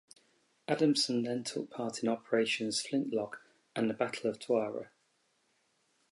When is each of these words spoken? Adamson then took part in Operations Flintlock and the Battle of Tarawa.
Adamson 0.67 1.21
then 1.21 1.43
took 1.43 1.69
part 1.69 2.01
in 2.01 2.09
Operations 2.09 2.81
Flintlock 2.81 3.39
and 3.75 3.87
the 3.87 3.93
Battle 3.93 4.31
of 4.31 4.39
Tarawa. 4.39 4.89